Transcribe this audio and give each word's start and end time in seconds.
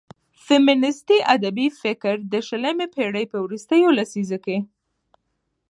فيمينستي 0.45 1.17
ادبي 1.35 1.67
فکر 1.81 2.15
د 2.31 2.33
شلمې 2.47 2.87
پېړيو 2.95 3.29
په 3.31 3.37
وروستيو 3.45 3.95
لسيزو 3.97 4.37
کې 4.45 4.57